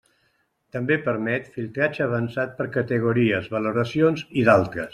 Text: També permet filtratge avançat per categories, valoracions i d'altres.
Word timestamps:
També 0.75 0.95
permet 1.07 1.51
filtratge 1.57 2.03
avançat 2.05 2.55
per 2.61 2.67
categories, 2.79 3.51
valoracions 3.57 4.25
i 4.43 4.47
d'altres. 4.49 4.89